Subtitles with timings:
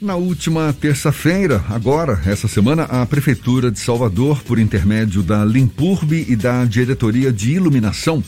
[0.00, 6.36] Na última terça-feira, agora, essa semana, a Prefeitura de Salvador, por intermédio da Limpurbe e
[6.36, 8.22] da Diretoria de Iluminação,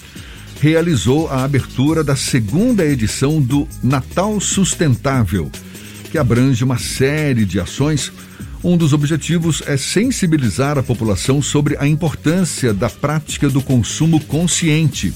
[0.61, 5.49] realizou a abertura da segunda edição do Natal Sustentável,
[6.11, 8.13] que abrange uma série de ações.
[8.65, 15.15] Um dos objetivos é sensibilizar a população sobre a importância da prática do consumo consciente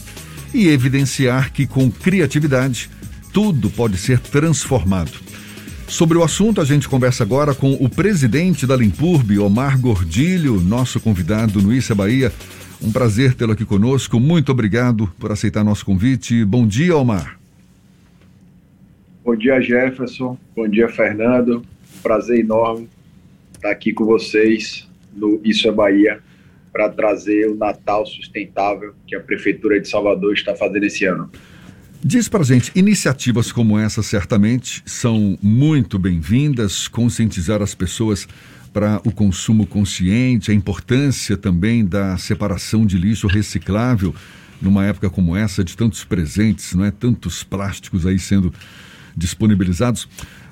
[0.54, 2.88] e evidenciar que, com criatividade,
[3.32, 5.34] tudo pode ser transformado.
[5.88, 10.98] Sobre o assunto, a gente conversa agora com o presidente da Limpurbe, Omar Gordilho, nosso
[10.98, 12.32] convidado no Issa Bahia.
[12.82, 14.18] Um prazer tê-lo aqui conosco.
[14.18, 16.44] Muito obrigado por aceitar nosso convite.
[16.44, 17.38] Bom dia, Omar.
[19.24, 20.36] Bom dia, Jefferson.
[20.56, 21.62] Bom dia, Fernando.
[22.02, 22.88] Prazer enorme
[23.54, 26.20] estar aqui com vocês no Isso é Bahia
[26.72, 31.30] para trazer o Natal sustentável que a Prefeitura de Salvador está fazendo esse ano.
[32.06, 38.28] Diz pra gente, iniciativas como essa certamente são muito bem-vindas, conscientizar as pessoas
[38.74, 44.14] para o consumo consciente, a importância também da separação de lixo reciclável
[44.60, 46.90] numa época como essa de tantos presentes, não é?
[46.90, 48.52] Tantos plásticos aí sendo
[49.16, 50.06] disponibilizados.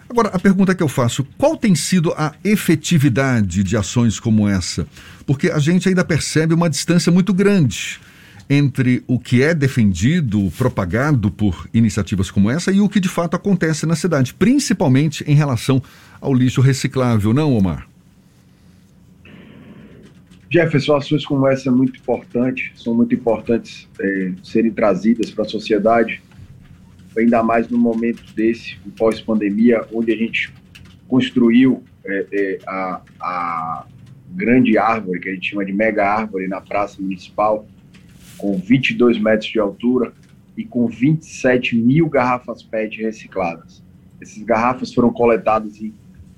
[0.09, 4.87] Agora, a pergunta que eu faço, qual tem sido a efetividade de ações como essa?
[5.27, 8.01] Porque a gente ainda percebe uma distância muito grande
[8.49, 13.35] entre o que é defendido, propagado por iniciativas como essa e o que de fato
[13.35, 15.83] acontece na cidade, principalmente em relação
[16.21, 17.89] ao lixo reciclável, não, Omar?
[20.51, 25.49] Jefferson, ações como essa são muito importantes, são muito importantes é, serem trazidas para a
[25.49, 26.23] sociedade,
[27.17, 30.53] ainda mais no momento desse, pós-pandemia, onde a gente
[31.09, 33.87] construiu é, é, a, a
[34.31, 37.67] grande árvore, que a gente chama de mega árvore, na Praça Municipal,
[38.37, 40.13] com 22 metros de altura
[40.57, 43.83] e com 27 mil garrafas PET recicladas.
[44.21, 45.93] Essas garrafas foram coletadas em,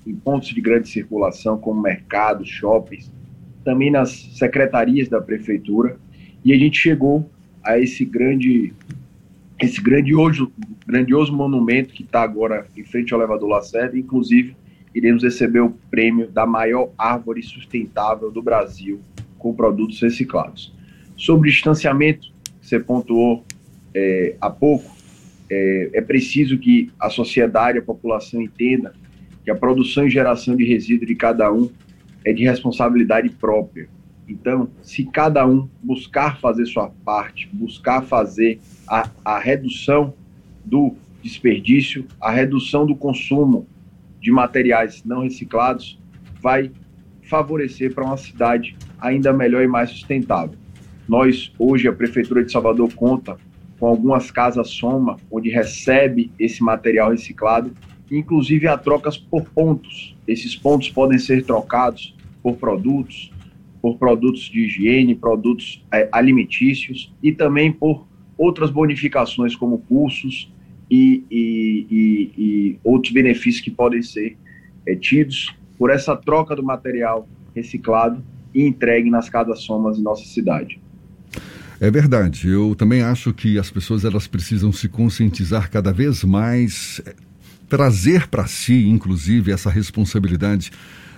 [0.05, 3.11] em pontos de grande circulação, como mercados, shoppings,
[3.63, 5.97] também nas secretarias da prefeitura,
[6.43, 7.29] e a gente chegou
[7.63, 8.73] a esse grande,
[9.59, 10.51] esse grandioso,
[10.85, 14.55] grandioso monumento que está agora em frente ao elevador Lacerda, inclusive
[14.93, 19.01] iremos receber o prêmio da maior árvore sustentável do Brasil
[19.37, 20.73] com produtos reciclados.
[21.17, 22.27] Sobre o distanciamento,
[22.61, 23.45] que você pontuou
[23.93, 24.95] é, há pouco,
[25.49, 28.93] é, é preciso que a sociedade, a população entenda
[29.43, 31.69] que a produção e geração de resíduo de cada um
[32.25, 33.87] é de responsabilidade própria.
[34.27, 40.13] Então, se cada um buscar fazer sua parte, buscar fazer a, a redução
[40.63, 43.67] do desperdício, a redução do consumo
[44.19, 45.99] de materiais não reciclados,
[46.41, 46.71] vai
[47.21, 50.57] favorecer para uma cidade ainda melhor e mais sustentável.
[51.07, 53.37] Nós, hoje, a Prefeitura de Salvador conta
[53.79, 57.71] com algumas casas soma, onde recebe esse material reciclado,
[58.09, 60.15] inclusive há trocas por pontos.
[60.27, 63.31] Esses pontos podem ser trocados por produtos,
[63.81, 70.51] por produtos de higiene, produtos é, alimentícios e também por outras bonificações como cursos
[70.89, 74.37] e, e, e, e outros benefícios que podem ser
[74.87, 78.23] é, tidos por essa troca do material reciclado
[78.53, 80.79] e entregue nas casas somas em nossa cidade.
[81.79, 82.47] É verdade.
[82.47, 87.13] Eu também acho que as pessoas elas precisam se conscientizar cada vez mais, eh,
[87.67, 90.71] trazer para si, inclusive, essa responsabilidade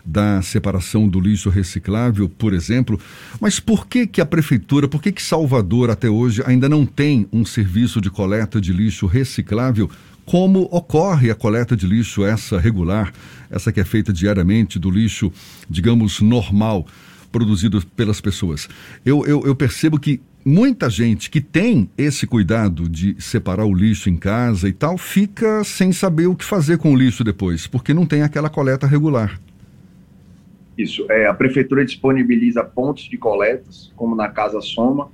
[0.04, 3.00] da separação do lixo reciclável, por exemplo.
[3.42, 7.28] Mas por que que a prefeitura, por que que Salvador até hoje ainda não tem
[7.32, 9.90] um serviço de coleta de lixo reciclável?
[10.26, 13.14] Como ocorre a coleta de lixo essa regular,
[13.50, 15.32] essa que é feita diariamente do lixo,
[15.70, 16.88] digamos, normal,
[17.32, 18.68] produzido pelas pessoas?
[19.06, 24.10] Eu, eu, eu percebo que muita gente que tem esse cuidado de separar o lixo
[24.10, 27.94] em casa e tal, fica sem saber o que fazer com o lixo depois, porque
[27.94, 29.40] não tem aquela coleta regular.
[30.78, 31.06] Isso.
[31.12, 35.10] É, a prefeitura disponibiliza pontos de coletas, como na Casa Soma,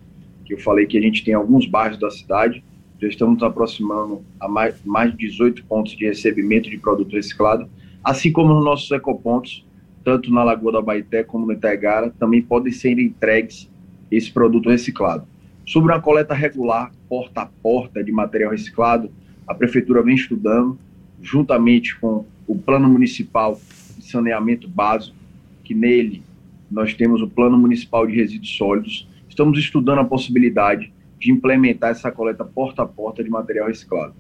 [0.46, 2.64] que eu falei que a gente tem alguns bairros da cidade.
[3.02, 7.68] Já estamos aproximando a mais, mais de 18 pontos de recebimento de produto reciclado,
[8.04, 9.66] assim como nos nossos ecopontos,
[10.04, 13.70] tanto na Lagoa da Baité como no Itaigara, também podem ser entregues
[14.12, 15.26] esse produto reciclado.
[15.66, 19.10] Sobre uma coleta regular, porta a porta de material reciclado,
[19.48, 20.78] a Prefeitura vem estudando,
[21.22, 23.60] juntamente com o Plano Municipal
[23.98, 25.16] de Saneamento Básico,
[25.64, 26.22] que nele
[26.70, 29.08] nós temos o Plano Municipal de Resíduos Sólidos.
[29.30, 34.14] Estamos estudando a possibilidade de implementar essa coleta porta a porta de material reciclado.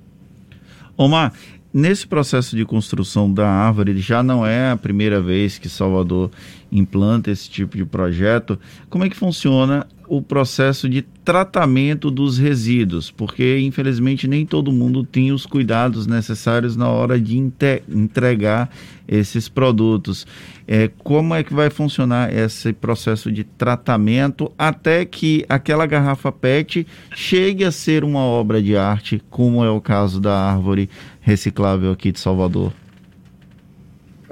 [0.95, 1.33] Omar,
[1.73, 6.29] Nesse processo de construção da árvore, já não é a primeira vez que Salvador
[6.73, 8.59] implanta esse tipo de projeto.
[8.89, 15.03] Como é que funciona o processo de tratamento dos resíduos, porque infelizmente nem todo mundo
[15.03, 18.69] tem os cuidados necessários na hora de entregar
[19.07, 20.27] esses produtos.
[20.67, 26.85] É, como é que vai funcionar esse processo de tratamento até que aquela garrafa PET
[27.15, 30.89] chegue a ser uma obra de arte, como é o caso da árvore
[31.21, 32.73] reciclável aqui de Salvador?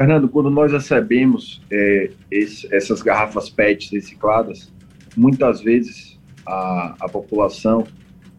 [0.02, 4.74] Fernando, quando nós recebemos é, esse, essas garrafas PET recicladas,
[5.16, 7.86] muitas vezes a, a população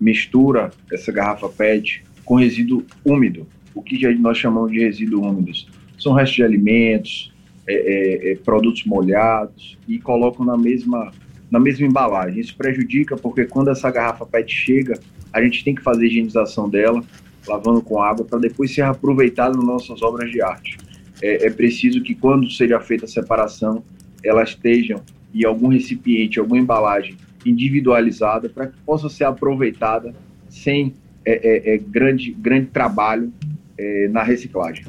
[0.00, 5.68] mistura essa garrafa PET com resíduo úmido, o que nós chamamos de resíduos úmidos.
[5.96, 7.32] São restos de alimentos,
[7.68, 11.12] é, é, é, produtos molhados e colocam na mesma,
[11.48, 12.40] na mesma embalagem.
[12.40, 14.98] Isso prejudica porque quando essa garrafa PET chega,
[15.32, 17.04] a gente tem que fazer a higienização dela,
[17.46, 20.76] lavando com água, para depois ser aproveitada nas nossas obras de arte.
[21.22, 23.84] É, é preciso que quando seja feita a separação,
[24.24, 25.00] elas estejam
[25.32, 27.16] em algum recipiente, alguma embalagem
[27.46, 30.14] individualizada para que possa ser aproveitada
[30.48, 33.32] sem é, é, é grande, grande trabalho
[33.78, 34.84] é, na reciclagem.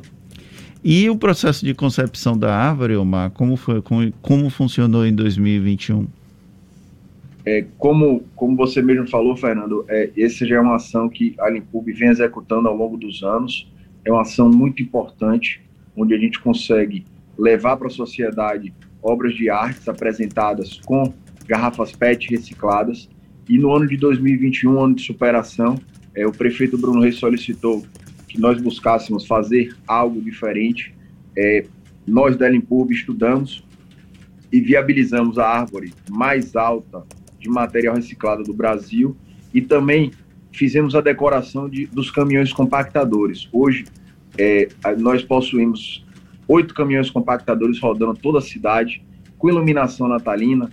[0.84, 6.06] E o processo de concepção da árvore, Omar, como, foi, como, como funcionou em 2021?
[7.46, 11.50] É, como, como você mesmo falou, Fernando, é, essa já é uma ação que a
[11.50, 13.72] Limpub vem executando ao longo dos anos.
[14.04, 15.62] É uma ação muito importante,
[15.96, 17.06] onde a gente consegue
[17.38, 21.14] levar para a sociedade obras de artes apresentadas com
[21.46, 23.10] garrafas PET recicladas.
[23.50, 25.78] E no ano de 2021, ano de superação,
[26.16, 27.84] é, o prefeito Bruno Reis solicitou
[28.28, 30.94] que nós buscássemos fazer algo diferente.
[31.38, 31.66] É,
[32.08, 33.64] nós da Limpub estudamos
[34.52, 37.04] e viabilizamos a árvore mais alta
[37.40, 39.18] de material reciclado do Brasil
[39.54, 40.12] e também
[40.52, 43.50] fizemos a decoração de, dos caminhões compactadores.
[43.52, 43.86] Hoje,
[44.38, 46.04] é, nós possuímos
[46.48, 49.04] oito caminhões compactadores rodando toda a cidade,
[49.38, 50.70] com iluminação natalina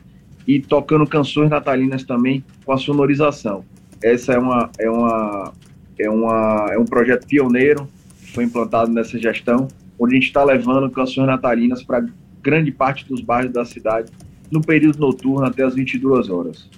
[0.46, 3.64] e tocando canções natalinas também com a sonorização.
[4.02, 5.52] Essa é uma é uma
[5.98, 7.88] é uma é um projeto pioneiro
[8.20, 9.68] que foi implantado nessa gestão,
[9.98, 12.06] onde a gente está levando canções natalinas para
[12.42, 14.10] grande parte dos bairros da cidade
[14.50, 16.68] no período noturno até as 22 horas.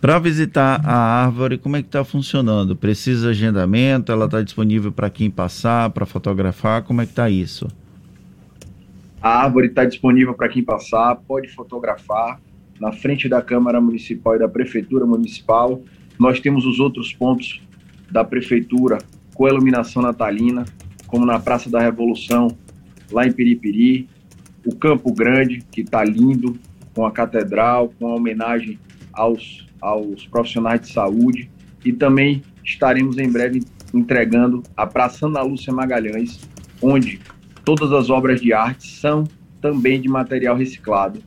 [0.00, 2.76] Para visitar a árvore, como é que está funcionando?
[2.76, 4.12] Precisa agendamento?
[4.12, 6.82] Ela está disponível para quem passar, para fotografar?
[6.82, 7.66] Como é que está isso?
[9.22, 12.38] A árvore está disponível para quem passar, pode fotografar
[12.78, 15.80] na frente da Câmara Municipal e da Prefeitura Municipal.
[16.18, 17.62] Nós temos os outros pontos
[18.10, 18.98] da Prefeitura
[19.34, 20.66] com iluminação natalina,
[21.06, 22.48] como na Praça da Revolução,
[23.10, 24.08] lá em Piripiri,
[24.64, 26.58] o Campo Grande, que está lindo,
[26.94, 28.78] com a Catedral, com a homenagem
[29.16, 31.50] aos, aos profissionais de saúde,
[31.84, 36.38] e também estaremos em breve entregando a Praça Ana Lúcia Magalhães,
[36.82, 37.20] onde
[37.66, 39.24] Todas as obras de arte são
[39.60, 41.20] também de material reciclado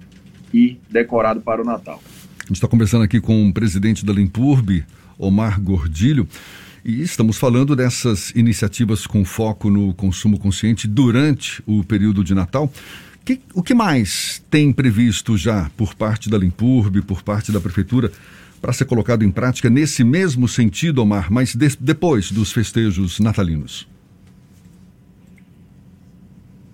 [0.53, 2.01] e decorado para o Natal.
[2.39, 4.85] A gente está conversando aqui com o presidente da Limpurb,
[5.17, 6.25] Omar Gordilho,
[6.85, 12.71] e estamos falando dessas iniciativas com foco no consumo consciente durante o período de Natal.
[13.29, 18.11] Que, o que mais tem previsto já por parte da Limpurb, por parte da Prefeitura,
[18.59, 23.87] para ser colocado em prática nesse mesmo sentido, Omar, mas de, depois dos festejos natalinos?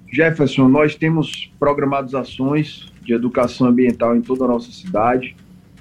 [0.09, 5.35] Jefferson, nós temos programadas ações de educação ambiental em toda a nossa cidade.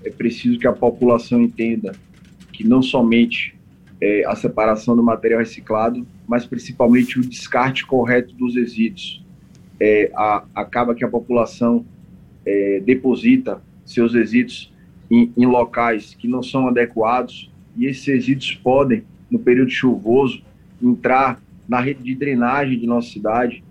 [0.04, 1.94] É preciso que a população entenda
[2.52, 3.54] que não somente
[4.00, 9.23] é, a separação do material reciclado, mas principalmente o descarte correto dos resíduos.
[9.86, 11.84] É, a, acaba que a população
[12.46, 14.72] é, deposita seus resíduos
[15.10, 20.42] em, em locais que não são adequados e esses resíduos podem, no período chuvoso,
[20.82, 23.62] entrar na rede de drenagem de nossa cidade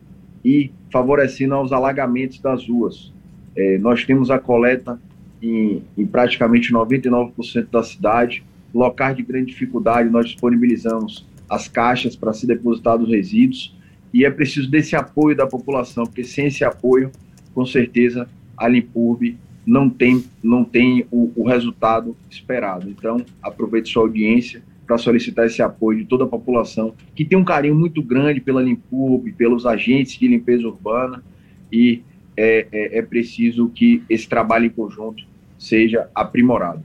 [0.46, 3.12] e favorecendo aos alagamentos das ruas.
[3.56, 5.02] É, nós temos a coleta
[5.42, 8.44] em, em praticamente 99% da cidade.
[8.72, 13.76] Locais de grande dificuldade, nós disponibilizamos as caixas para se depositar os resíduos
[14.14, 17.12] e é preciso desse apoio da população, porque sem esse apoio,
[17.54, 22.90] com certeza, a Limpurb não tem, não tem o, o resultado esperado.
[22.90, 27.44] Então, aproveite sua audiência para solicitar esse apoio de toda a população, que tem um
[27.44, 31.24] carinho muito grande pela Limpub, pelos agentes de limpeza urbana,
[31.72, 32.02] e
[32.36, 35.24] é, é, é preciso que esse trabalho em conjunto
[35.58, 36.84] seja aprimorado.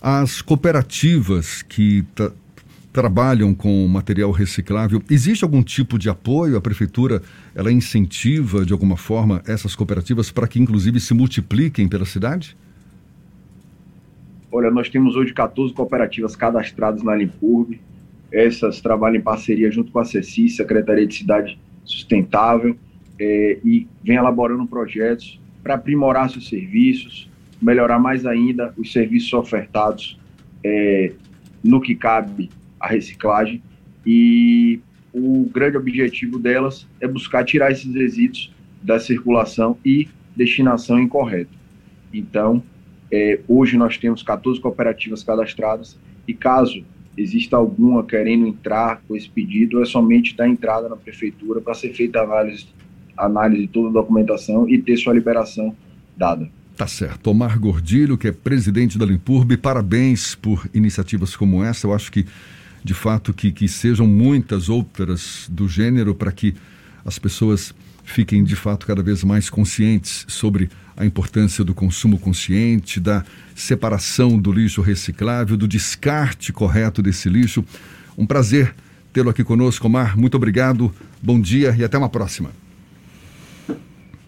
[0.00, 2.04] As cooperativas que
[2.92, 6.56] trabalham com material reciclável, existe algum tipo de apoio?
[6.56, 7.22] A prefeitura
[7.54, 12.56] ela incentiva de alguma forma essas cooperativas para que inclusive se multipliquem pela cidade?
[14.50, 17.80] Olha, nós temos hoje 14 cooperativas cadastradas na Limpurb.
[18.30, 22.76] Essas trabalham em parceria junto com a CECI, Secretaria de Cidade Sustentável,
[23.18, 27.30] é, e vem elaborando projetos para aprimorar seus serviços,
[27.60, 30.18] melhorar mais ainda os serviços ofertados
[30.62, 31.12] é,
[31.62, 32.50] no que cabe
[32.82, 33.62] à reciclagem
[34.04, 34.80] e
[35.14, 41.50] o grande objetivo delas é buscar tirar esses resíduos da circulação e destinação incorreta.
[42.12, 42.62] Então,
[43.10, 45.96] é, hoje nós temos 14 cooperativas cadastradas
[46.26, 46.84] e caso
[47.16, 51.92] exista alguma querendo entrar com esse pedido, é somente dar entrada na prefeitura para ser
[51.92, 52.66] feita a análise,
[53.16, 55.76] análise de toda a documentação e ter sua liberação
[56.16, 56.48] dada.
[56.76, 57.28] Tá certo.
[57.28, 61.86] Omar Gordilho, que é presidente da Limpurbe, parabéns por iniciativas como essa.
[61.86, 62.24] Eu acho que,
[62.82, 66.54] de fato, que, que sejam muitas outras do gênero para que
[67.04, 67.74] as pessoas
[68.04, 73.24] fiquem, de fato, cada vez mais conscientes sobre a importância do consumo consciente, da
[73.54, 77.64] separação do lixo reciclável, do descarte correto desse lixo.
[78.16, 78.74] Um prazer
[79.12, 80.18] tê-lo aqui conosco, Omar.
[80.18, 82.50] Muito obrigado, bom dia e até uma próxima.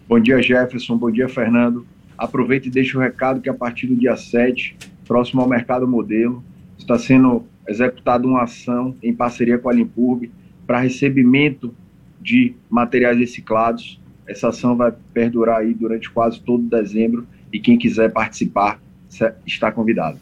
[0.09, 0.97] Bom dia, Jefferson.
[0.97, 1.87] Bom dia, Fernando.
[2.17, 6.45] Aproveite e deixe o recado que a partir do dia 7, próximo ao Mercado Modelo,
[6.79, 10.31] está sendo executada uma ação em parceria com a Limpurb
[10.67, 11.75] para recebimento
[12.21, 14.01] de materiais reciclados.
[14.27, 18.81] Essa ação vai perdurar aí durante quase todo dezembro e quem quiser participar
[19.47, 20.19] está convidado.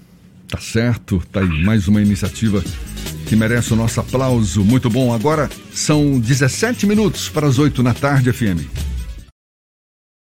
[0.48, 2.62] Tá certo, tá aí mais uma iniciativa
[3.26, 4.62] que merece o nosso aplauso.
[4.62, 5.14] Muito bom.
[5.14, 8.91] Agora são 17 minutos para as 8 na tarde, FM.